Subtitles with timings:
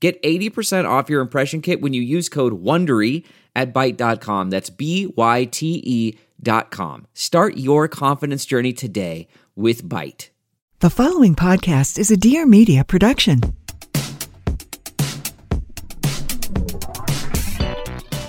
[0.00, 3.24] Get 80% off your impression kit when you use code WONDERY
[3.54, 4.50] at Byte.com.
[4.50, 7.06] That's B-Y-T-E dot com.
[7.14, 10.28] Start your confidence journey today with Byte.
[10.80, 13.40] The following podcast is a Dear Media production.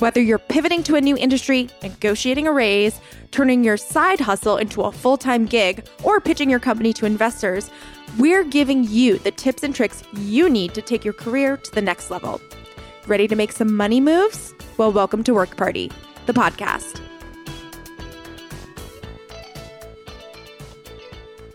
[0.00, 2.98] Whether you're pivoting to a new industry, negotiating a raise,
[3.32, 7.70] turning your side hustle into a full time gig, or pitching your company to investors,
[8.18, 11.82] we're giving you the tips and tricks you need to take your career to the
[11.82, 12.40] next level.
[13.06, 14.54] Ready to make some money moves?
[14.78, 15.92] Well, welcome to Work Party,
[16.24, 16.98] the podcast.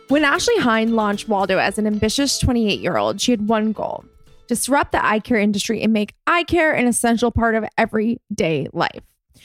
[0.09, 4.05] When Ashleigh Hinde launched Waldo as an ambitious 28 year old, she had one goal
[4.47, 9.03] disrupt the eye care industry and make eye care an essential part of everyday life.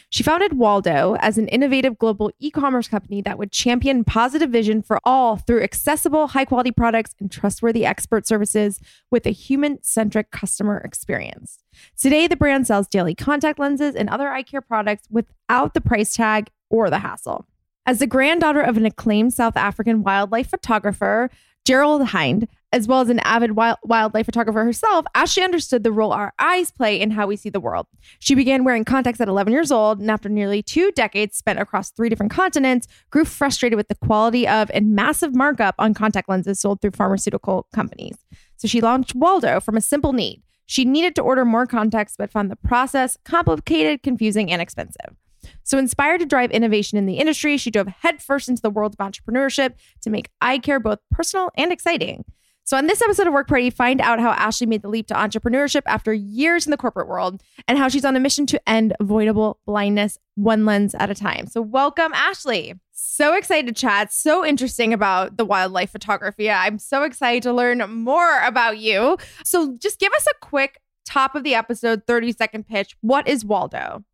[0.08, 4.82] She founded Waldo as an innovative global e commerce company that would champion positive vision
[4.82, 10.30] for all through accessible, high quality products and trustworthy expert services with a human centric
[10.30, 11.58] customer experience.
[11.96, 16.14] Today, the brand sells daily contact lenses and other eye care products without the price
[16.14, 17.46] tag or the hassle.
[17.86, 21.30] As the granddaughter of an acclaimed South African wildlife photographer,
[21.64, 26.12] Gerald Hinde, as well as an avid wild, wildlife photographer herself, Ashleigh understood the role
[26.12, 27.86] our eyes play in how we see the world.
[28.18, 31.90] She began wearing contacts at 11 years old, and after nearly two decades spent across
[31.90, 36.60] three different continents, grew frustrated with the quality of and massive markup on contact lenses
[36.60, 38.16] sold through pharmaceutical companies.
[38.56, 40.42] So she launched Waldo from a simple need.
[40.66, 45.16] She needed to order more contacts, but found the process complicated, confusing, and expensive.
[45.64, 49.04] So, inspired to drive innovation in the industry, she dove headfirst into the world of
[49.04, 52.24] entrepreneurship to make eye care both personal and exciting.
[52.70, 55.14] So, on this episode of Work Party, find out how Ashleigh made the leap to
[55.14, 58.94] entrepreneurship after years in the corporate world and how she's on a mission to end
[59.00, 61.48] avoidable blindness one lens at a time.
[61.48, 62.78] So, welcome, Ashleigh.
[62.92, 64.12] So excited to chat.
[64.12, 66.48] So interesting about the wildlife photography.
[66.48, 69.18] I'm so excited to learn more about you.
[69.44, 72.96] So, just give us a quick top of the episode 30 second pitch.
[73.00, 74.04] What is Waldo?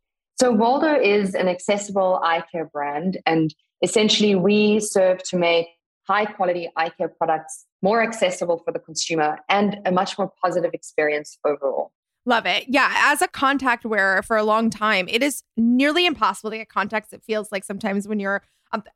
[0.41, 5.67] So, Waldo is an accessible eye care brand, and essentially, we serve to make
[6.09, 10.73] high quality eye care products more accessible for the consumer and a much more positive
[10.73, 11.93] experience overall.
[12.25, 12.65] Love it.
[12.69, 12.93] Yeah.
[12.97, 17.13] As a contact wearer for a long time, it is nearly impossible to get contacts.
[17.13, 18.43] It feels like sometimes when you're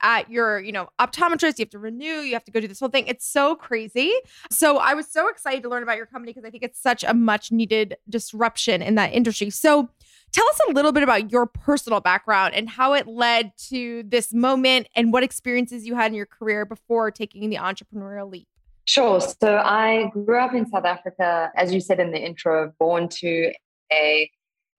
[0.03, 2.81] at your, you know, optometrist, you have to renew, you have to go do this
[2.81, 3.07] whole thing.
[3.07, 4.13] It's so crazy.
[4.51, 7.05] So I was so excited to learn about your company because I think it's such
[7.05, 9.51] a much needed disruption in that industry.
[9.51, 9.91] So
[10.33, 14.33] Tell us a little bit about your personal background and how it led to this
[14.33, 18.47] moment and what experiences you had in your career before taking the entrepreneurial leap.
[18.91, 19.21] Sure.
[19.21, 23.53] So I grew up in South Africa, as you said in the intro, born to
[23.93, 24.29] a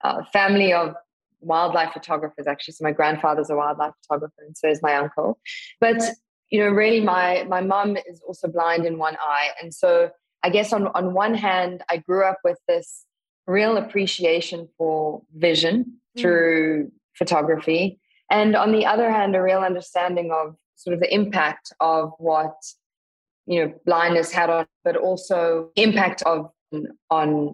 [0.03, 0.95] uh, family of
[1.39, 2.73] wildlife photographers, actually.
[2.73, 5.39] So my grandfather's a wildlife photographer, and so is my uncle.
[5.79, 6.01] But
[6.49, 10.09] you know, really, my my mom is also blind in one eye, and so
[10.43, 13.05] I guess on on one hand, I grew up with this
[13.47, 15.85] real appreciation for vision
[16.17, 16.21] mm.
[16.21, 17.97] through photography.
[18.29, 22.55] And on the other hand, a real understanding of sort of the impact of what
[23.45, 26.49] you know blindness had on, but also impact of
[27.09, 27.53] on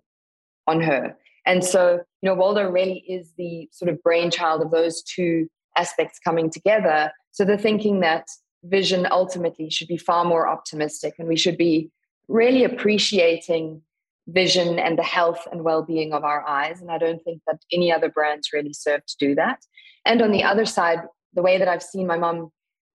[0.67, 1.15] on her.
[1.45, 5.47] And so, you know, Waldo really is the sort of brainchild of those two
[5.77, 7.09] aspects coming together.
[7.31, 8.27] So the thinking that
[8.63, 11.89] vision ultimately should be far more optimistic and we should be
[12.27, 13.81] really appreciating
[14.27, 17.91] vision and the health and well-being of our eyes and i don't think that any
[17.91, 19.59] other brands really serve to do that
[20.05, 20.99] and on the other side
[21.33, 22.51] the way that i've seen my mom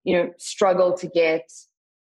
[0.03, 1.43] you know struggle to get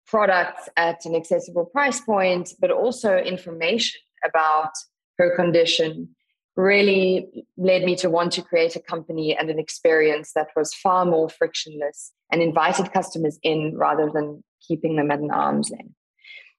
[0.08, 4.72] products at an accessible price point but also information about
[5.18, 6.10] her condition
[6.58, 11.06] really led me to want to create a company and an experience that was far
[11.06, 15.94] more frictionless and invited customers in rather than keeping them at an arm's length.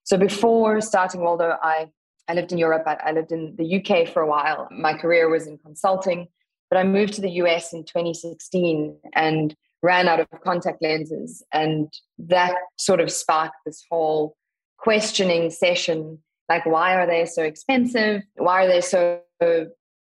[0.05, 1.89] So before starting Waldo, I,
[2.29, 2.85] I lived in Europe.
[2.87, 4.69] I, I lived in the UK for a while.
[4.71, 6.29] My career was in consulting,
[6.71, 11.45] but I moved to the US in 2016 and ran out of contact lenses.
[11.53, 14.37] And that sort of sparked this whole
[14.79, 18.23] questioning session like, why are they so expensive?
[18.37, 19.21] Why are they so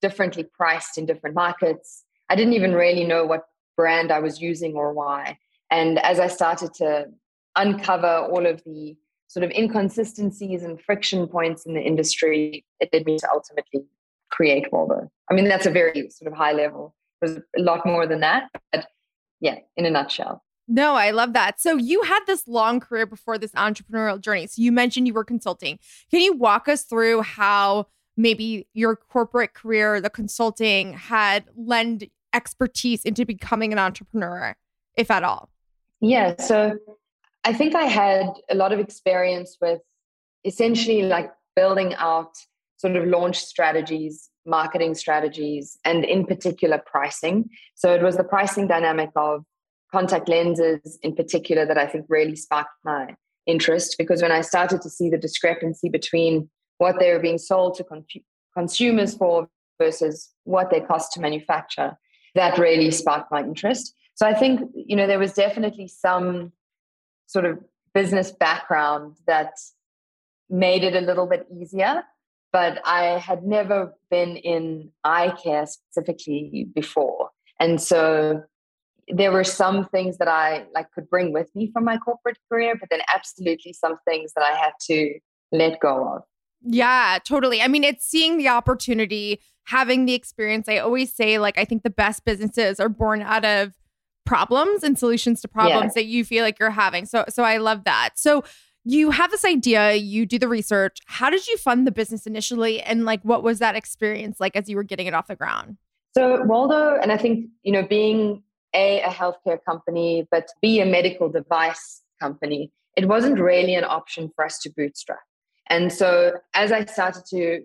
[0.03, 2.05] differently priced in different markets.
[2.29, 3.45] I didn't even really know what
[3.77, 5.39] brand I was using or why.
[5.71, 7.07] And as I started to
[7.57, 8.97] uncover all of the
[9.29, 13.87] sort of inconsistencies and friction points in the industry, it led me to ultimately
[14.31, 15.11] create Waldo.
[15.31, 16.95] I mean, that's a very sort of high level.
[17.23, 18.87] There's a lot more than that, but
[19.43, 20.43] yeah, in a nutshell.
[20.69, 21.61] No, I love that.
[21.61, 24.47] So you had this long career before this entrepreneurial journey.
[24.47, 25.79] So you mentioned you were consulting.
[26.11, 33.05] Can you walk us through how maybe your corporate career, the consulting had lend expertise
[33.05, 34.57] into becoming an entrepreneur,
[34.97, 35.51] if at all?
[36.01, 36.37] Yeah.
[36.39, 36.79] So
[37.45, 39.81] I think I had a lot of experience with
[40.45, 42.37] essentially like building out
[42.77, 47.49] sort of launch strategies, marketing strategies, and in particular pricing.
[47.75, 49.45] So it was the pricing dynamic of
[49.91, 53.15] contact lenses in particular that I think really sparked my
[53.47, 56.49] interest because when I started to see the discrepancy between
[56.79, 58.05] what they were being sold to con-
[58.55, 59.49] consumers for
[59.79, 61.97] versus what they cost to manufacture.
[62.35, 63.95] That really sparked my interest.
[64.15, 66.53] So I think, you know, there was definitely some
[67.27, 67.59] sort of
[67.95, 69.53] business background that
[70.49, 72.03] made it a little bit easier.
[72.53, 77.31] But I had never been in eye care specifically before.
[77.59, 78.43] And so
[79.09, 82.75] there were some things that I like could bring with me from my corporate career,
[82.79, 85.19] but then absolutely some things that I had to
[85.51, 86.23] let go of.
[86.63, 87.61] Yeah, totally.
[87.61, 90.69] I mean, it's seeing the opportunity, having the experience.
[90.69, 93.73] I always say, like, I think the best businesses are born out of
[94.25, 97.07] problems and solutions to problems that you feel like you're having.
[97.07, 98.11] So, so I love that.
[98.17, 98.45] So,
[98.85, 100.99] you have this idea, you do the research.
[101.07, 102.81] How did you fund the business initially?
[102.81, 105.77] And like, what was that experience like as you were getting it off the ground?
[106.15, 108.43] So, Waldo, and I think, you know, being
[108.75, 114.31] A, a healthcare company, but B, a medical device company, it wasn't really an option
[114.35, 115.21] for us to bootstrap.
[115.69, 117.65] And so as I started to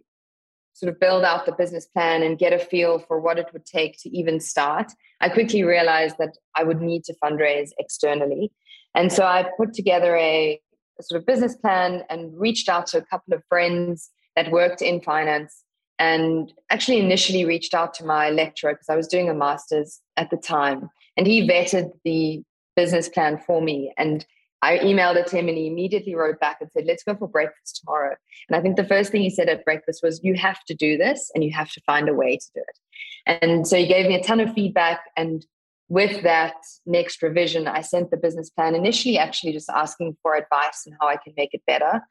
[0.74, 3.66] sort of build out the business plan and get a feel for what it would
[3.66, 8.52] take to even start, I quickly realized that I would need to fundraise externally.
[8.96, 10.62] And so I put together a,
[11.00, 14.82] a sort of business plan and reached out to a couple of friends that worked
[14.82, 15.64] in finance
[16.00, 20.30] and actually initially reached out to my lecturer because I was doing a master's at
[20.30, 20.90] the time.
[21.16, 22.44] And he vetted the
[22.76, 23.92] business plan for me.
[23.98, 24.26] And
[24.62, 27.28] I emailed it to him and he immediately wrote back and said, Let's go for
[27.28, 28.16] breakfast tomorrow.
[28.50, 30.98] And I think the first thing he said at breakfast was, You have to do
[30.98, 33.42] this and you have to find a way to do it.
[33.44, 35.02] And so he gave me a ton of feedback.
[35.16, 35.46] And
[35.90, 36.56] with that
[36.86, 41.08] next revision, I sent the business plan initially, actually just asking for advice and how
[41.08, 42.02] I can make it better.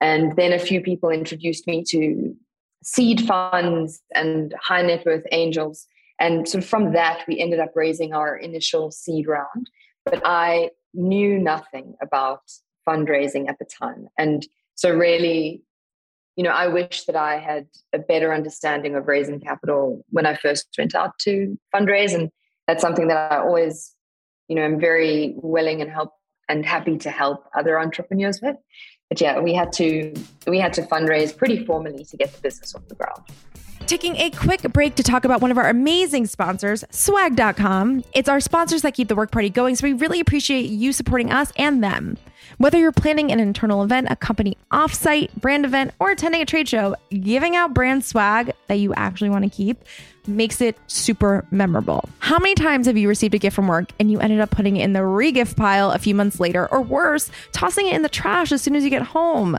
[0.00, 2.34] And then a few people introduced me to
[2.82, 5.86] seed funds and high net worth angels.
[6.18, 9.70] And so from that, we ended up raising our initial seed round.
[10.04, 12.40] But I knew nothing about
[12.88, 14.08] fundraising at the time.
[14.16, 15.62] And so, really,
[16.36, 20.36] you know, I wish that I had a better understanding of raising capital when I
[20.36, 22.14] first went out to fundraise.
[22.14, 22.30] And
[22.70, 23.92] that's something that I always,
[24.46, 26.12] you know, I'm very willing and help
[26.48, 28.56] and happy to help other entrepreneurs with.
[29.08, 30.14] But yeah, we had to
[30.46, 33.24] we had to fundraise pretty formally to get the business off the ground
[33.90, 38.04] taking a quick break to talk about one of our amazing sponsors, swag.com.
[38.14, 41.32] It's our sponsors that keep the work party going, so we really appreciate you supporting
[41.32, 42.16] us and them.
[42.58, 46.68] Whether you're planning an internal event, a company offsite, brand event, or attending a trade
[46.68, 49.82] show, giving out brand swag that you actually want to keep
[50.26, 52.08] makes it super memorable.
[52.18, 54.76] How many times have you received a gift from work and you ended up putting
[54.76, 58.08] it in the regift pile a few months later, or worse, tossing it in the
[58.08, 59.58] trash as soon as you get home?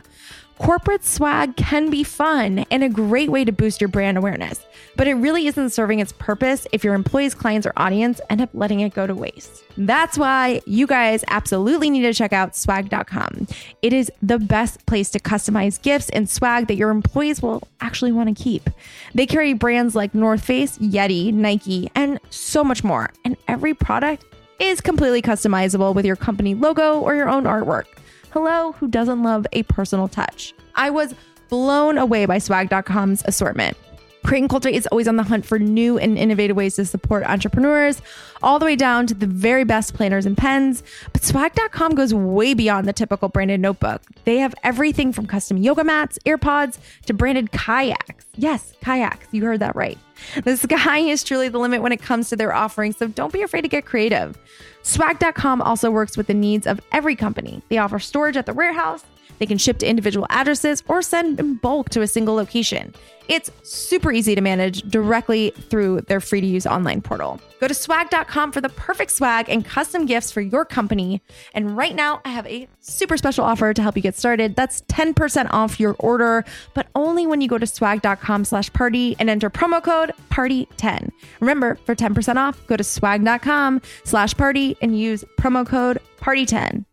[0.62, 4.64] Corporate swag can be fun and a great way to boost your brand awareness,
[4.96, 8.52] but it really isn't serving its purpose if your employees, clients, or audience end up
[8.54, 9.64] letting it go to waste.
[9.76, 13.48] That's why you guys absolutely need to check out swag.com.
[13.82, 18.12] It is the best place to customize gifts and swag that your employees will actually
[18.12, 18.70] want to keep.
[19.16, 23.10] They carry brands like North Face, Yeti, Nike, and so much more.
[23.26, 24.26] And every product
[24.60, 27.86] is completely customizable with your company logo or your own artwork.
[28.32, 30.54] Hello, who doesn't love a personal touch?
[30.76, 31.14] I was
[31.50, 33.76] blown away by swag.com's assortment.
[34.24, 37.26] Create and Cultivate is always on the hunt for new and innovative ways to support
[37.26, 38.02] entrepreneurs,
[38.42, 40.82] all the way down to the very best planners and pens.
[41.12, 44.02] But swag.com goes way beyond the typical branded notebook.
[44.24, 48.28] They have everything from custom yoga mats, AirPods, to branded kayaks.
[48.38, 49.28] Yes, kayaks.
[49.34, 49.98] You heard that right.
[50.44, 53.42] The sky is truly the limit when it comes to their offerings, so don't be
[53.42, 54.38] afraid to get creative.
[54.84, 57.62] Swag.com also works with the needs of every company.
[57.70, 59.04] They offer storage at the warehouse
[59.42, 62.94] they can ship to individual addresses or send in bulk to a single location.
[63.28, 67.42] It's super easy to manage directly through their free to use online portal.
[67.60, 71.24] Go to swag.com for the perfect swag and custom gifts for your company.
[71.56, 74.56] And right now, I have a super special offer to help you get started.
[74.56, 76.46] That's 10% off your order,
[76.76, 81.10] but only when you go to swag.com slash party and enter promo code party10.
[81.40, 86.86] Remember, for 10% off, go to swag.com slash party and use promo code party10.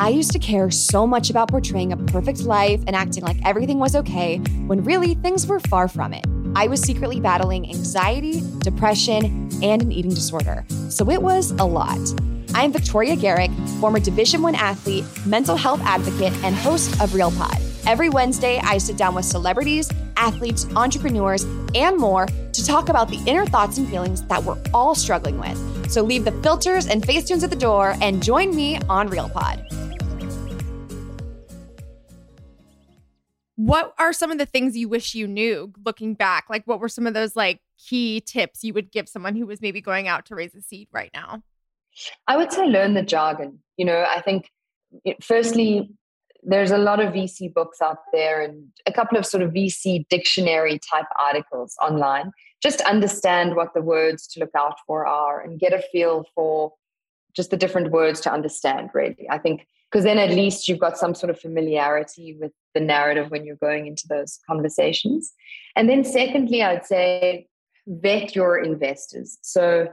[0.00, 3.78] I used to care so much about portraying a perfect life and acting like everything
[3.78, 6.26] was okay when really things were far from it.
[6.56, 10.64] I was secretly battling anxiety, depression, and an eating disorder.
[10.88, 12.00] So it was a lot.
[12.54, 17.56] I'm Victoria Garrick, former Division 1 athlete, mental health advocate, and host of Real Pod.
[17.86, 23.20] Every Wednesday, I sit down with celebrities, athletes, entrepreneurs, and more to talk about the
[23.26, 25.90] inner thoughts and feelings that we're all struggling with.
[25.90, 29.28] So leave the filters and face tunes at the door and join me on Real
[29.28, 29.64] Pod.
[33.56, 36.46] What are some of the things you wish you knew looking back?
[36.50, 39.60] Like, what were some of those like key tips you would give someone who was
[39.60, 41.42] maybe going out to raise a seed right now?
[42.26, 43.60] I would say learn the jargon.
[43.76, 44.50] You know, I think
[45.04, 45.90] it, firstly,
[46.42, 50.06] there's a lot of VC books out there and a couple of sort of VC
[50.08, 52.32] dictionary type articles online.
[52.62, 56.72] Just understand what the words to look out for are and get a feel for
[57.34, 59.26] just the different words to understand, really.
[59.30, 63.30] I think because then at least you've got some sort of familiarity with the narrative
[63.30, 65.32] when you're going into those conversations.
[65.76, 67.46] And then, secondly, I'd say
[67.86, 69.38] vet your investors.
[69.42, 69.88] So,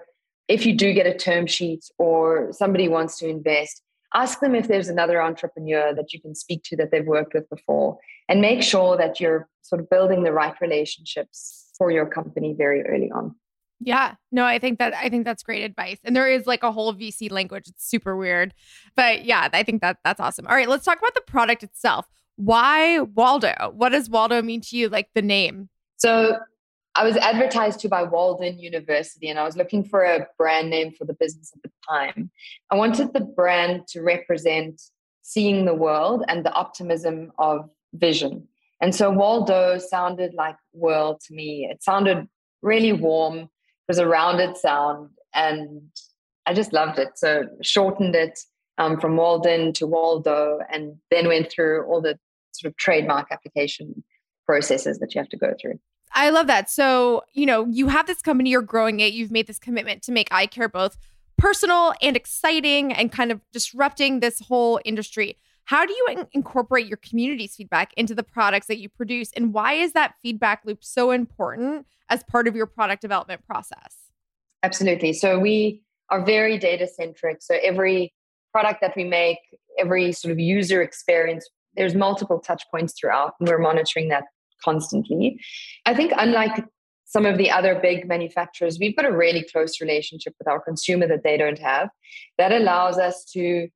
[0.48, 3.82] if you do get a term sheet or somebody wants to invest,
[4.14, 7.50] ask them if there's another entrepreneur that you can speak to that they've worked with
[7.50, 7.98] before
[8.28, 12.86] and make sure that you're sort of building the right relationships for your company very
[12.86, 13.36] early on.
[13.84, 14.16] Yeah.
[14.32, 15.98] No, I think that I think that's great advice.
[16.04, 17.68] And there is like a whole VC language.
[17.68, 18.54] It's super weird.
[18.96, 20.46] But yeah, I think that that's awesome.
[20.46, 22.06] All right, let's talk about the product itself.
[22.44, 23.54] Why Waldo?
[23.76, 25.70] What does Waldo mean to you like the name?
[25.98, 26.38] So,
[26.96, 30.92] I was advertised to by Walden University and I was looking for a brand name
[30.92, 32.32] for the business at the time.
[32.70, 34.82] I wanted the brand to represent
[35.22, 38.48] seeing the world and the optimism of vision.
[38.82, 41.70] And so Waldo sounded like world to me.
[41.72, 42.28] It sounded
[42.64, 43.50] really warm It
[43.88, 45.84] was a rounded sound and
[46.46, 47.20] I just loved it.
[47.20, 48.38] So shortened it
[48.78, 52.20] um, from Walden to Waldo and then went through all the
[52.62, 54.04] sort of trademark application
[54.46, 55.80] processes that you have to go through.
[56.14, 56.70] I love that.
[56.70, 60.12] So, you know, you have this company, you're growing it, you've made this commitment to
[60.12, 60.98] make eye care both
[61.38, 65.38] personal and exciting and kind of disrupting this whole industry.
[65.66, 69.32] How do you in- incorporate your community's feedback into the products that you produce?
[69.36, 73.96] And why is that feedback loop so important as part of your product development process?
[74.64, 75.14] Absolutely.
[75.14, 77.42] So we are very data centric.
[77.42, 78.14] So every
[78.52, 79.40] product that we make,
[79.80, 84.24] every sort of user experience, there's multiple touch points throughout, and we're monitoring that
[84.64, 85.40] constantly.
[85.86, 86.66] I think, unlike
[87.06, 91.08] some of the other big manufacturers, we've got a really close relationship with our consumer
[91.08, 91.90] that they don't have.
[92.38, 93.68] That allows us to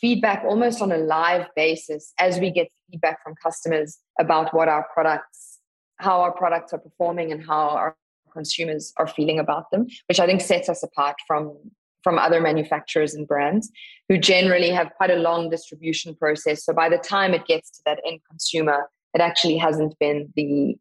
[0.00, 4.86] feedback almost on a live basis as we get feedback from customers about what our
[4.94, 5.58] products,
[5.96, 7.96] how our products are performing and how our
[8.32, 11.54] consumers are feeling about them, which I think sets us apart from
[12.02, 13.70] from other manufacturers and brands
[14.08, 16.64] who generally have quite a long distribution process.
[16.64, 20.76] So by the time it gets to that end consumer, it actually hasn't been the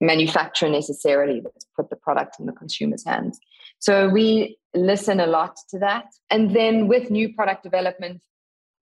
[0.00, 3.38] manufacturer necessarily that's put the product in the consumer's hands.
[3.80, 6.06] So we listen a lot to that.
[6.30, 8.22] And then with new product development,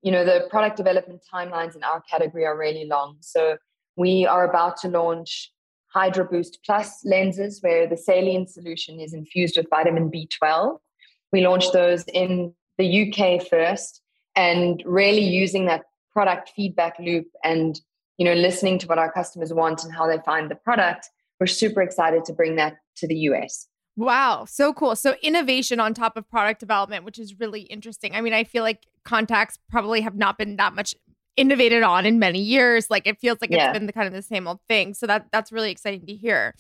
[0.02, 3.16] you know, the product development timelines in our category are really long.
[3.20, 3.56] So
[3.96, 5.50] we are about to launch
[5.94, 10.78] Hydra Boost Plus lenses where the saline solution is infused with vitamin B12.
[11.32, 14.00] We launched those in the UK first
[14.34, 17.80] and really using that product feedback loop and
[18.18, 21.46] you know listening to what our customers want and how they find the product we're
[21.46, 23.68] super excited to bring that to the US
[23.98, 24.94] Wow, so cool.
[24.94, 28.14] So innovation on top of product development, which is really interesting.
[28.14, 30.94] I mean, I feel like contacts probably have not been that much
[31.36, 32.90] innovated on in many years.
[32.90, 33.68] Like it feels like yeah.
[33.70, 34.94] it's been the kind of the same old thing.
[34.94, 36.54] So that that's really exciting to hear.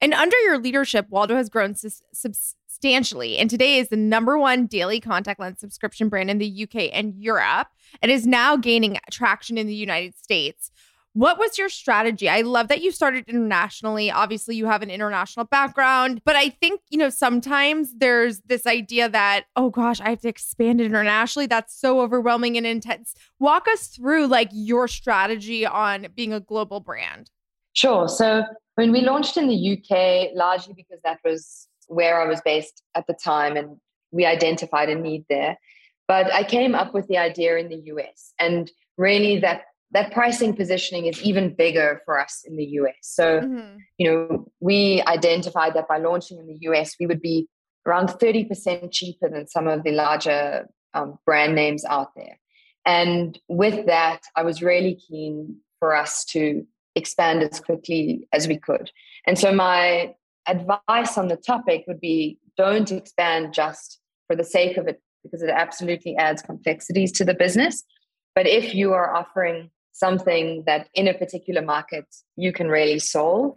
[0.00, 5.00] And under your leadership, Waldo has grown substantially and today is the number one daily
[5.00, 7.68] contact lens subscription brand in the UK and Europe
[8.00, 10.70] and is now gaining traction in the United States.
[11.14, 12.28] What was your strategy?
[12.28, 14.10] I love that you started internationally.
[14.10, 19.10] Obviously, you have an international background, but I think, you know, sometimes there's this idea
[19.10, 21.46] that, oh gosh, I have to expand internationally.
[21.46, 23.14] That's so overwhelming and intense.
[23.38, 27.30] Walk us through like your strategy on being a global brand.
[27.74, 28.08] Sure.
[28.08, 28.44] So
[28.76, 33.06] when we launched in the UK, largely because that was where I was based at
[33.06, 33.76] the time and
[34.12, 35.58] we identified a need there.
[36.08, 40.54] But I came up with the idea in the US and really that that pricing
[40.56, 42.94] positioning is even bigger for us in the US.
[43.02, 43.76] So, mm-hmm.
[43.98, 47.48] you know, we identified that by launching in the US, we would be
[47.86, 52.38] around 30% cheaper than some of the larger um, brand names out there.
[52.84, 58.58] And with that, I was really keen for us to expand as quickly as we
[58.58, 58.90] could.
[59.26, 60.14] And so, my
[60.48, 65.42] advice on the topic would be don't expand just for the sake of it, because
[65.42, 67.84] it absolutely adds complexities to the business.
[68.34, 72.06] But if you are offering something that in a particular market
[72.36, 73.56] you can really solve,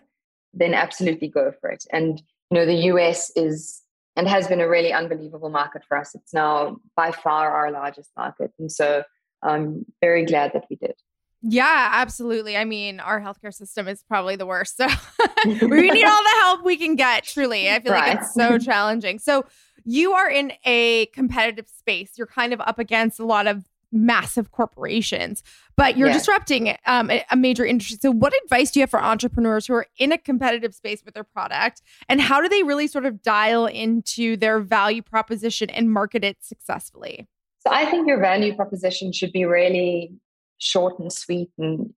[0.53, 1.83] then absolutely go for it.
[1.91, 3.81] And you know, the US is
[4.15, 6.15] and has been a really unbelievable market for us.
[6.15, 8.51] It's now by far our largest market.
[8.57, 9.03] And so
[9.43, 10.95] I'm very glad that we did.
[11.41, 12.57] Yeah, absolutely.
[12.57, 14.77] I mean, our healthcare system is probably the worst.
[14.77, 14.87] So
[15.45, 17.69] we need all the help we can get, truly.
[17.69, 18.09] I feel right.
[18.09, 19.19] like it's so challenging.
[19.19, 19.45] So
[19.83, 22.13] you are in a competitive space.
[22.17, 23.63] You're kind of up against a lot of
[23.95, 25.41] massive corporations,
[25.77, 26.13] but you're yeah.
[26.13, 27.97] disrupting um, a major industry.
[27.99, 31.13] So, what advice do you have for entrepreneurs who are in a competitive space with
[31.13, 35.91] their product, and how do they really sort of dial into their value proposition and
[35.91, 37.27] market it successfully?
[37.59, 40.13] So, I think your value proposition should be really
[40.57, 41.93] short and sweet and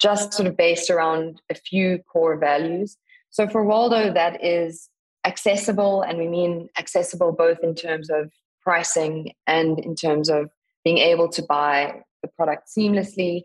[0.00, 2.96] just sort of based around a few core values.
[3.30, 4.88] So, for Waldo, that is
[5.24, 8.32] accessible, and we mean accessible both in terms of
[8.62, 10.50] pricing and in terms of
[10.84, 13.42] being able to buy the product seamlessly,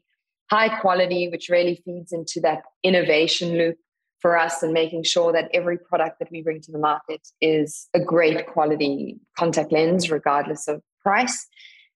[0.49, 3.77] high quality, which really feeds into that innovation loop
[4.19, 7.87] for us and making sure that every product that we bring to the market is
[7.93, 11.47] a great quality contact lens, regardless of price.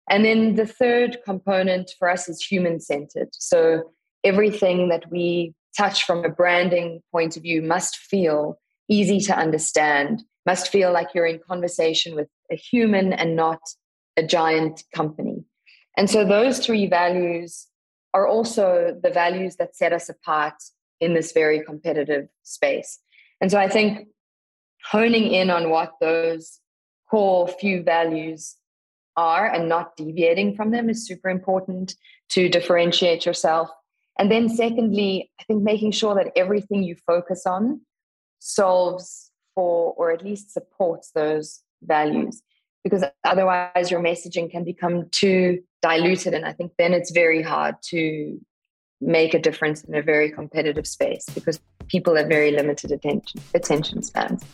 [0.09, 3.29] And then the third component for us is human centered.
[3.31, 3.91] So
[4.23, 10.23] everything that we touch from a branding point of view must feel easy to understand,
[10.45, 13.59] must feel like you're in conversation with a human and not
[14.17, 15.43] a giant company.
[15.97, 17.67] And so those three values
[18.13, 20.55] are also the values that set us apart
[20.99, 22.99] in this very competitive space.
[23.39, 24.07] And so I think
[24.83, 26.59] honing in on what those
[27.09, 28.55] core few values
[29.17, 31.95] are and not deviating from them is super important
[32.29, 33.69] to differentiate yourself.
[34.17, 37.81] And then, secondly, I think making sure that everything you focus on
[38.39, 42.41] solves for or at least supports those values
[42.83, 47.75] because otherwise your messaging can become too diluted and i think then it's very hard
[47.81, 48.39] to
[49.01, 54.03] make a difference in a very competitive space because people have very limited attention attention
[54.03, 54.45] spans.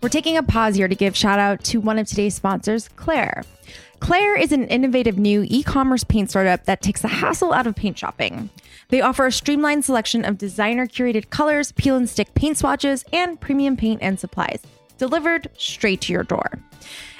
[0.00, 3.42] We're taking a pause here to give shout out to one of today's sponsors Clare.
[3.98, 7.98] Clare is an innovative new e-commerce paint startup that takes the hassle out of paint
[7.98, 8.48] shopping.
[8.90, 13.40] They offer a streamlined selection of designer curated colors peel and stick paint swatches and
[13.40, 14.62] premium paint and supplies
[14.98, 16.58] delivered straight to your door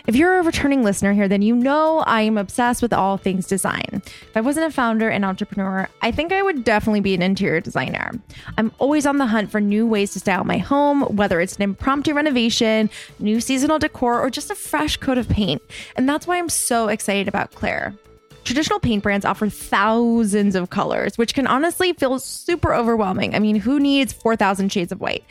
[0.09, 3.47] if you're a returning listener here, then you know I am obsessed with all things
[3.47, 3.85] design.
[3.93, 7.61] If I wasn't a founder and entrepreneur, I think I would definitely be an interior
[7.61, 8.13] designer.
[8.57, 11.63] I'm always on the hunt for new ways to style my home, whether it's an
[11.63, 15.61] impromptu renovation, new seasonal decor, or just a fresh coat of paint.
[15.95, 17.95] And that's why I'm so excited about Clare.
[18.45, 23.35] Traditional paint brands offer thousands of colors, which can honestly feel super overwhelming.
[23.35, 25.23] I mean, who needs 4,000 shades of white?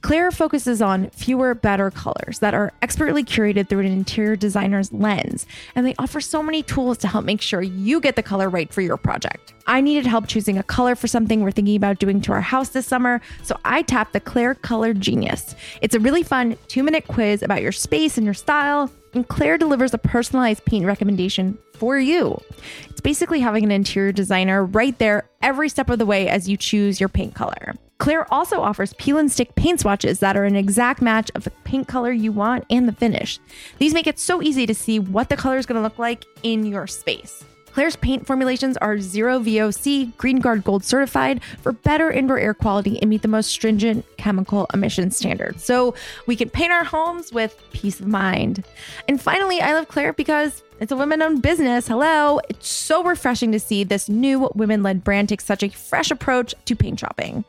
[0.00, 5.44] Clare focuses on fewer, better colors that are expertly curated through an interior designer's lens,
[5.74, 8.72] and they offer so many tools to help make sure you get the color right
[8.72, 9.54] for your project.
[9.66, 12.68] I needed help choosing a color for something we're thinking about doing to our house
[12.70, 15.56] this summer, so I tapped the Clare Color Genius.
[15.82, 19.58] It's a really fun two minute quiz about your space and your style, and Clare
[19.58, 22.40] delivers a personalized paint recommendation for you.
[22.88, 26.56] It's basically having an interior designer right there every step of the way as you
[26.56, 27.74] choose your paint color.
[27.98, 31.50] Clare also offers peel and stick paint swatches that are an exact match of the
[31.64, 33.40] paint color you want and the finish.
[33.78, 36.24] These make it so easy to see what the color is going to look like
[36.44, 37.44] in your space.
[37.72, 43.00] Clare's paint formulations are zero VOC, Green Guard Gold certified for better indoor air quality
[43.00, 45.64] and meet the most stringent chemical emission standards.
[45.64, 45.94] So
[46.26, 48.64] we can paint our homes with peace of mind.
[49.06, 51.86] And finally, I love Clare because it's a women owned business.
[51.86, 52.40] Hello.
[52.48, 56.54] It's so refreshing to see this new women led brand take such a fresh approach
[56.64, 57.44] to paint shopping.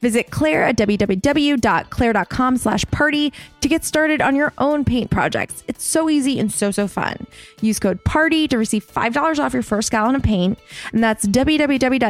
[0.00, 5.64] Visit Clare at www.clare.com slash party to get started on your own paint projects.
[5.66, 7.26] It's so easy and so, so fun.
[7.60, 10.58] Use code PARTY to receive $5 off your first gallon of paint.
[10.92, 12.08] And that's www.clare.com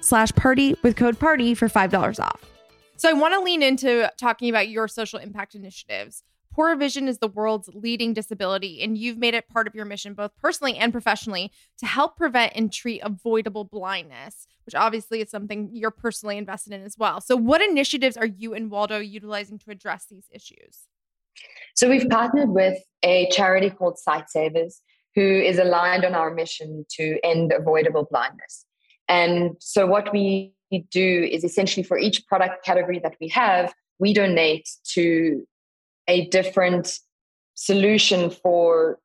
[0.00, 2.50] slash party with code PARTY for $5 off.
[2.96, 6.22] So I want to lean into talking about your social impact initiatives.
[6.54, 10.14] Poor vision is the world's leading disability, and you've made it part of your mission,
[10.14, 15.70] both personally and professionally, to help prevent and treat avoidable blindness, which obviously is something
[15.72, 17.20] you're personally invested in as well.
[17.20, 20.80] So, what initiatives are you and Waldo utilizing to address these issues?
[21.74, 24.80] So, we've partnered with a charity called Sightsavers,
[25.14, 28.66] who is aligned on our mission to end avoidable blindness.
[29.08, 30.54] And so, what we
[30.90, 35.46] do is essentially for each product category that we have, we donate to
[36.08, 36.98] a different
[37.54, 38.98] solution for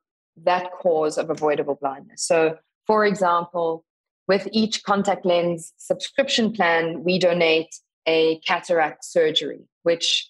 [0.43, 2.23] that cause of avoidable blindness.
[2.25, 3.85] So, for example,
[4.29, 7.75] with each contact lens subscription plan, we donate
[8.07, 10.29] a cataract surgery, which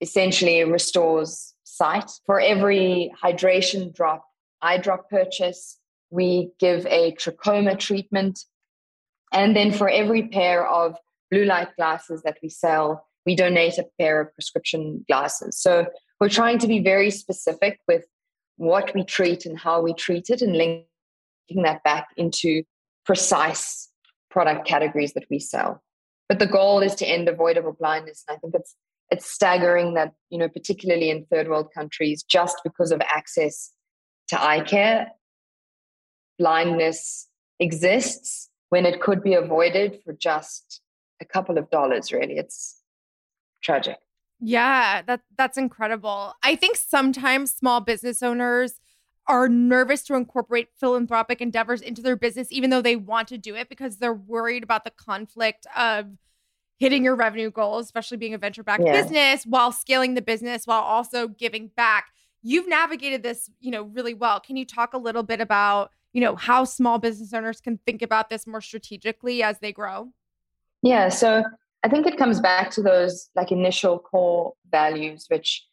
[0.00, 2.10] essentially restores sight.
[2.24, 4.24] For every hydration drop,
[4.62, 8.40] eye drop purchase, we give a trachoma treatment.
[9.34, 10.96] And then for every pair of
[11.30, 15.60] blue light glasses that we sell, we donate a pair of prescription glasses.
[15.60, 15.86] So
[16.20, 18.04] we're trying to be very specific with
[18.56, 22.62] what we treat and how we treat it and linking that back into
[23.04, 23.90] precise
[24.30, 25.82] product categories that we sell.
[26.28, 28.24] But the goal is to end avoidable blindness.
[28.28, 28.74] And I think it's
[29.10, 33.70] it's staggering that, you know, particularly in third world countries, just because of access
[34.28, 35.08] to eye care,
[36.38, 37.28] blindness
[37.60, 40.80] exists when it could be avoided for just
[41.20, 42.38] a couple of dollars, really.
[42.38, 42.80] It's
[43.62, 43.98] tragic.
[44.40, 46.34] Yeah, that that's incredible.
[46.42, 48.74] I think sometimes small business owners
[49.26, 53.54] are nervous to incorporate philanthropic endeavors into their business even though they want to do
[53.54, 56.06] it because they're worried about the conflict of
[56.78, 58.92] hitting your revenue goals, especially being a venture backed yeah.
[58.92, 62.08] business while scaling the business while also giving back.
[62.42, 64.40] You've navigated this, you know, really well.
[64.40, 68.02] Can you talk a little bit about, you know, how small business owners can think
[68.02, 70.12] about this more strategically as they grow?
[70.82, 71.42] Yeah, so
[71.82, 75.66] I think it comes back to those like initial core values, which,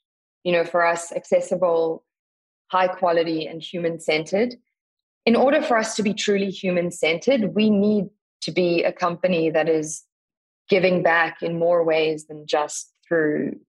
[0.43, 2.05] you know, for us, accessible,
[2.71, 4.55] high quality, and human centered.
[5.25, 8.05] In order for us to be truly human centered, we need
[8.41, 10.03] to be a company that is
[10.69, 13.59] giving back in more ways than just through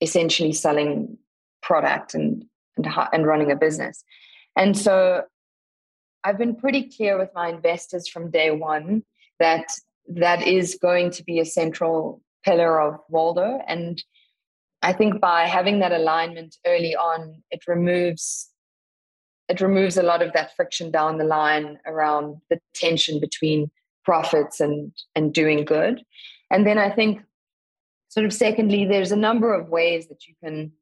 [0.00, 1.16] essentially selling
[1.62, 2.44] product and
[2.76, 4.04] and, and running a business.
[4.56, 5.22] And so
[6.24, 9.02] I've been pretty clear with my investors from day one
[9.38, 9.66] that
[10.08, 13.60] that is going to be a central pillar of Waldo.
[13.66, 14.02] And
[14.82, 18.48] I think by having that alignment early on, it removes
[19.48, 23.70] it removes a lot of that friction down the line around the tension between
[24.04, 26.02] profits and and doing good.
[26.50, 27.22] And then I think
[28.08, 30.72] sort of secondly, there's a number of ways that you can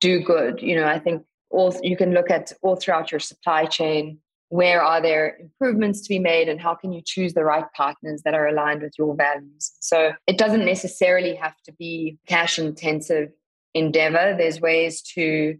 [0.00, 0.60] do good.
[0.60, 4.18] You know, I think all you can look at all throughout your supply chain
[4.48, 8.22] where are there improvements to be made and how can you choose the right partners
[8.24, 9.72] that are aligned with your values?
[9.80, 13.30] So it doesn't necessarily have to be cash intensive
[13.74, 14.36] endeavor.
[14.38, 15.56] There's ways to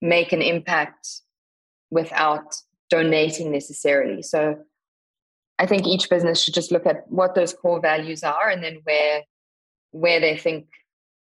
[0.00, 1.20] make an impact
[1.90, 2.56] without
[2.88, 4.22] donating necessarily.
[4.22, 4.56] So
[5.60, 8.80] i think each business should just look at what those core values are and then
[8.84, 9.22] where
[9.92, 10.66] where they think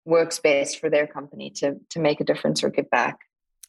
[0.05, 3.17] works best for their company to to make a difference or give back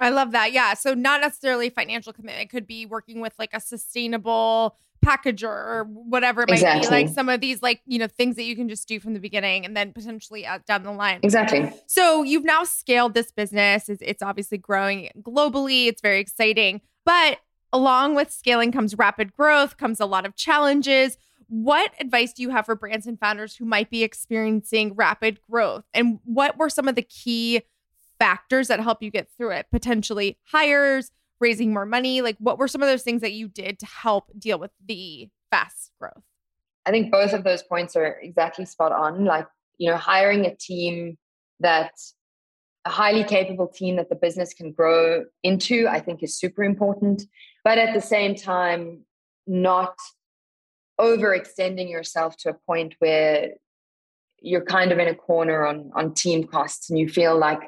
[0.00, 0.52] I love that.
[0.52, 0.74] Yeah.
[0.74, 2.42] So not necessarily financial commitment.
[2.42, 6.88] It could be working with like a sustainable packager or whatever it might exactly.
[6.88, 7.04] be.
[7.04, 9.20] Like some of these like, you know, things that you can just do from the
[9.20, 11.20] beginning and then potentially out down the line.
[11.22, 11.72] Exactly.
[11.86, 13.88] So you've now scaled this business.
[13.88, 15.86] It's, it's obviously growing globally.
[15.86, 16.80] It's very exciting.
[17.04, 17.38] But
[17.72, 21.16] along with scaling comes rapid growth, comes a lot of challenges.
[21.48, 25.84] What advice do you have for brands and founders who might be experiencing rapid growth?
[25.92, 27.62] And what were some of the key
[28.20, 29.66] factors that help you get through it?
[29.72, 32.22] Potentially hires, raising more money?
[32.22, 35.28] Like, what were some of those things that you did to help deal with the
[35.50, 36.22] fast growth?
[36.87, 39.24] I think both of those points are exactly spot on.
[39.24, 41.18] Like, you know, hiring a team
[41.59, 41.92] that
[42.87, 47.24] a highly capable team that the business can grow into, I think is super important.
[47.64, 49.04] But at the same time,
[49.46, 49.96] not
[50.98, 53.50] overextending yourself to a point where
[54.40, 57.61] you're kind of in a corner on on team costs and you feel like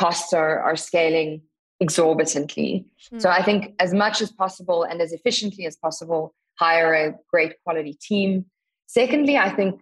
[0.00, 1.42] costs are, are scaling
[1.78, 2.86] exorbitantly.
[3.12, 3.20] Mm.
[3.20, 7.54] So I think as much as possible and as efficiently as possible, hire a great
[7.64, 8.46] quality team.
[8.86, 9.80] Secondly, I think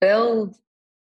[0.00, 0.54] build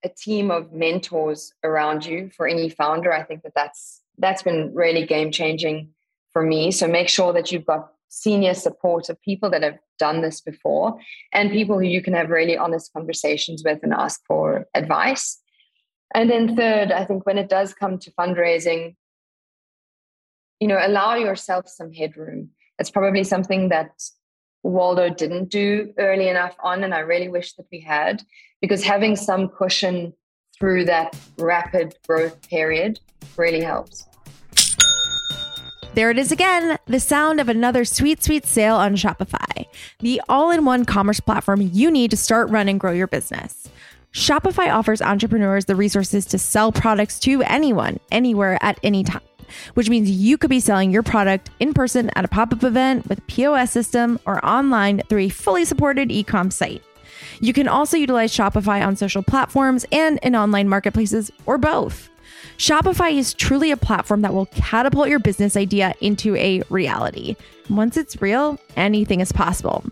[0.04, 3.14] a team of mentors around you for any founder.
[3.14, 5.90] I think that that's that's been really game changing
[6.32, 6.72] for me.
[6.72, 11.00] So make sure that you've got senior support of people that have done this before
[11.32, 15.40] and people who you can have really honest conversations with and ask for advice.
[16.14, 18.96] And then third, I think when it does come to fundraising,
[20.60, 22.50] you know, allow yourself some headroom.
[22.80, 23.92] It's probably something that
[24.62, 28.24] Waldo didn't do early enough on, and I really wish that we had,
[28.62, 30.14] because having some cushion
[30.58, 33.00] through that rapid growth period
[33.36, 34.08] really helps.
[35.96, 39.66] There it is again, the sound of another sweet, sweet sale on Shopify,
[40.00, 43.68] the all in one commerce platform you need to start, run, and grow your business.
[44.14, 49.24] Shopify offers entrepreneurs the resources to sell products to anyone, anywhere, at any time,
[49.74, 53.10] which means you could be selling your product in person at a pop up event
[53.10, 56.84] with a POS system or online through a fully supported e com site.
[57.40, 62.12] You can also utilize Shopify on social platforms and in online marketplaces or both.
[62.58, 67.36] Shopify is truly a platform that will catapult your business idea into a reality.
[67.70, 69.84] Once it's real, anything is possible.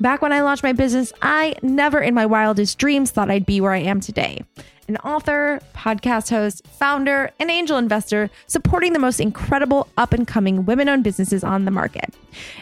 [0.00, 3.60] Back when I launched my business, I never in my wildest dreams thought I'd be
[3.60, 4.42] where I am today.
[4.88, 10.64] An author, podcast host, founder, and angel investor supporting the most incredible up and coming
[10.66, 12.12] women owned businesses on the market.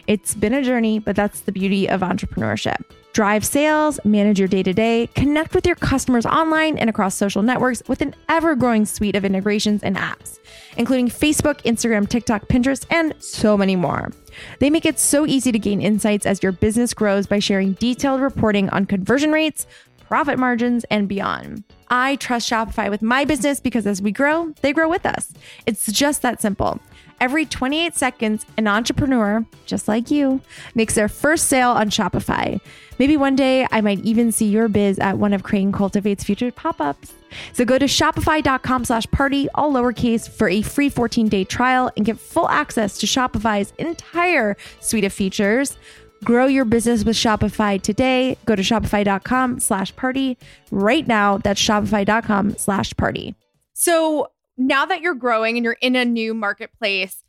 [0.06, 2.82] It's been a journey, but that's the beauty of entrepreneurship.
[3.14, 7.42] Drive sales, manage your day to day, connect with your customers online and across social
[7.42, 10.38] networks with an ever growing suite of integrations and apps,
[10.76, 14.12] including Facebook, Instagram, TikTok, Pinterest, and so many more.
[14.58, 18.20] They make it so easy to gain insights as your business grows by sharing detailed
[18.20, 19.66] reporting on conversion rates,
[20.00, 21.64] profit margins, and beyond.
[21.88, 25.32] I trust Shopify with my business because as we grow, they grow with us.
[25.66, 26.80] It's just that simple.
[27.20, 30.40] Every 28 seconds, an entrepreneur, just like you,
[30.74, 32.60] makes their first sale on Shopify.
[32.98, 36.50] Maybe one day I might even see your biz at one of Crane Cultivate's future
[36.50, 37.12] pop-ups.
[37.52, 42.18] So go to shopify.com slash party, all lowercase, for a free 14-day trial and get
[42.18, 45.76] full access to Shopify's entire suite of features.
[46.24, 48.36] Grow your business with Shopify today.
[48.46, 50.38] Go to shopify.com slash party
[50.70, 51.38] right now.
[51.38, 53.34] That's shopify.com slash party.
[53.74, 54.28] So
[54.60, 57.24] now that you're growing and you're in a new marketplace,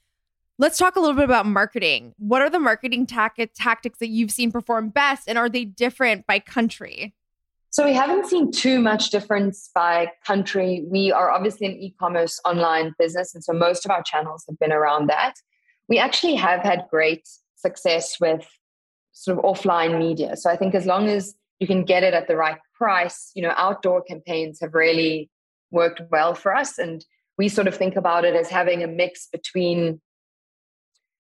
[0.61, 2.13] Let's talk a little bit about marketing.
[2.19, 6.27] What are the marketing ta- tactics that you've seen perform best, and are they different
[6.27, 7.15] by country?
[7.71, 10.85] So we haven't seen too much difference by country.
[10.87, 14.71] We are obviously an e-commerce online business, and so most of our channels have been
[14.71, 15.33] around that.
[15.89, 18.47] We actually have had great success with
[19.13, 20.37] sort of offline media.
[20.37, 23.41] So I think as long as you can get it at the right price, you
[23.41, 25.31] know, outdoor campaigns have really
[25.71, 26.77] worked well for us.
[26.77, 27.03] And
[27.41, 29.99] we sort of think about it as having a mix between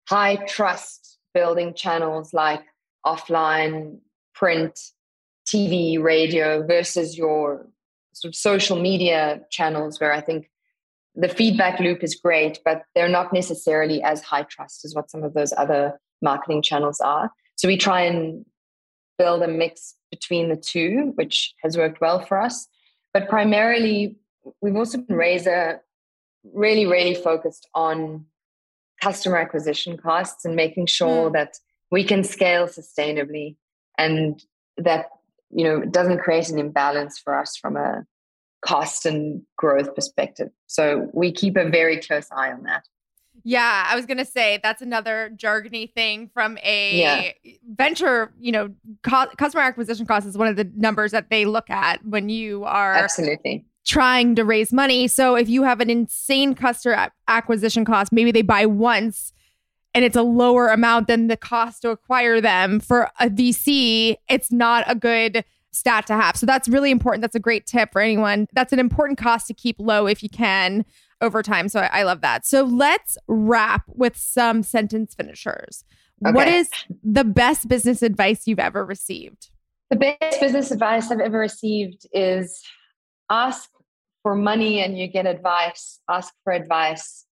[0.07, 2.63] high trust building channels like
[3.07, 3.97] offline,
[4.35, 4.79] print,
[5.47, 7.67] TV, radio versus your
[8.13, 10.51] sort of social media channels where I think
[11.15, 15.23] the feedback loop is great, but they're not necessarily as high trust as what some
[15.23, 17.31] of those other marketing channels are.
[17.57, 18.45] So we try and
[19.17, 22.69] build a mix between the two, which has worked well for us.
[23.15, 24.17] But primarily,
[24.61, 25.81] we've also been razor
[26.45, 28.27] really, really focused on
[29.01, 31.33] customer acquisition costs and making sure mm.
[31.33, 31.55] that
[31.91, 33.57] we can scale sustainably
[33.99, 34.45] and
[34.77, 35.07] that
[35.51, 38.05] you know doesn't create an imbalance for us from a
[38.65, 42.85] cost and growth perspective so we keep a very close eye on that
[43.43, 47.53] yeah, I was gonna say that's another jargony thing from a yeah.
[47.75, 48.33] venture.
[48.39, 52.05] You know, co- customer acquisition cost is one of the numbers that they look at
[52.05, 55.09] when you are absolutely trying to raise money.
[55.09, 59.33] So if you have an insane customer acquisition cost, maybe they buy once
[59.95, 64.53] and it's a lower amount than the cost to acquire them for a VC, it's
[64.53, 66.37] not a good stat to have.
[66.37, 67.23] So that's really important.
[67.23, 68.47] That's a great tip for anyone.
[68.53, 70.85] That's an important cost to keep low if you can
[71.21, 71.69] over time.
[71.69, 72.47] So I, I love that.
[72.47, 75.85] So let's wrap with some sentence finishers.
[76.25, 76.35] Okay.
[76.35, 76.69] What is
[77.03, 79.51] the best business advice you've ever received?
[79.91, 82.63] The best business advice I've ever received is
[83.31, 83.71] ask
[84.23, 87.27] for money and you get advice, ask for advice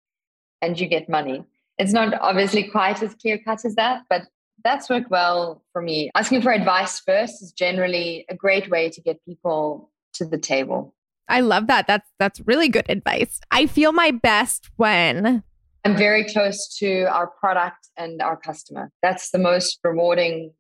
[0.63, 1.45] and you get money.
[1.79, 4.23] It's not obviously quite as clear cut as that, but
[4.65, 6.11] that's worked well for me.
[6.15, 10.95] Asking for advice first is generally a great way to get people to the table.
[11.29, 11.87] I love that.
[11.87, 13.41] That's that's really good advice.
[13.51, 15.43] I feel my best when
[15.85, 18.91] I'm very close to our product and our customer.
[19.03, 20.53] That's the most rewarding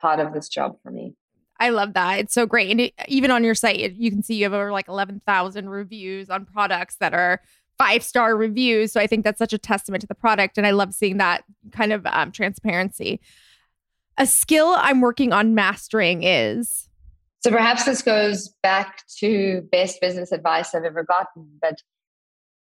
[0.00, 1.14] part of this job for me.
[1.60, 2.20] I love that.
[2.20, 2.70] It's so great.
[2.70, 6.30] And it, even on your site, you can see you have over like 11,000 reviews
[6.30, 7.40] on products that are
[7.78, 8.92] five star reviews.
[8.92, 10.58] So I think that's such a testament to the product.
[10.58, 13.20] And I love seeing that kind of um, transparency.
[14.18, 16.88] A skill I'm working on mastering is.
[17.40, 21.48] So perhaps this goes back to best business advice I've ever gotten.
[21.62, 21.82] But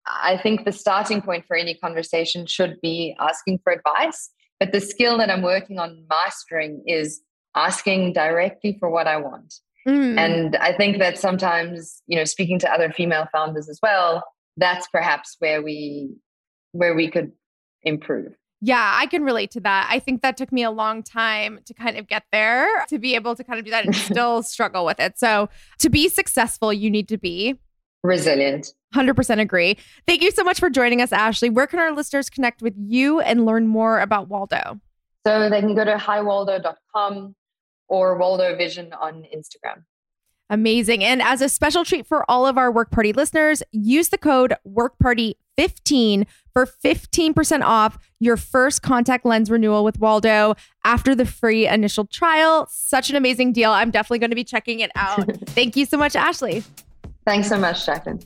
[0.06, 4.82] I think the starting point for any conversation should be asking for advice But the
[4.82, 7.22] skill that I'm working on mastering is
[7.56, 9.54] asking directly for what I want.
[9.88, 10.18] Mm.
[10.18, 14.24] And I think that sometimes, you know, speaking to other female founders as well,
[14.58, 16.16] that's perhaps where we
[16.74, 17.32] where we could
[17.84, 18.34] improve.
[18.64, 19.88] Yeah, I can relate to that.
[19.90, 23.16] I think that took me a long time to kind of get there, to be
[23.16, 25.18] able to kind of do that and still struggle with it.
[25.18, 27.60] So, to be successful, you need to be
[28.04, 28.74] resilient.
[28.94, 29.78] 100% agree.
[30.06, 31.54] Thank you so much for joining us, Ashleigh.
[31.54, 34.80] Where can our listeners connect with you and learn more about Waldo?
[35.26, 37.36] So, they can go to hiwaldo.com
[37.92, 39.84] or Waldo Vision on Instagram.
[40.50, 41.04] Amazing.
[41.04, 44.54] And as a special treat for all of our work party listeners, use the code
[44.66, 52.06] WORKPARTY15 for 15% off your first contact lens renewal with Waldo after the free initial
[52.06, 52.68] trial.
[52.72, 53.72] Such an amazing deal.
[53.72, 55.26] I'm definitely going to be checking it out.
[55.48, 56.66] Thank you so much, Ashleigh.
[57.26, 58.26] Thanks so much, Jaclyn.